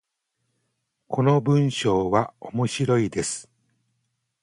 [1.09, 3.47] この文章は面白いです。